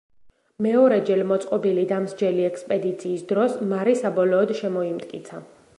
[0.65, 5.47] მეორეჯერ მოწყობილი დამსჯელი ექსპედიციის დროს მარი საბოლოოდ შემოიმტკიცა.